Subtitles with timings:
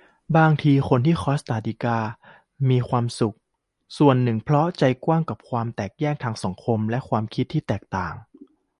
[0.36, 1.98] "บางทีที่คนคอสตาริกา
[2.68, 3.36] มีความสุข
[3.98, 8.14] ส่วนหนึ่งเพราะ ใจกว้างกับความแตกแยกทางสังคมและความคิดเห็นที่แตกต่าง"